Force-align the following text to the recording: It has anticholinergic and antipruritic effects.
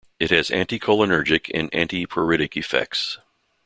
It 0.19 0.31
has 0.31 0.49
anticholinergic 0.49 1.51
and 1.53 1.71
antipruritic 1.73 2.57
effects. 2.57 3.19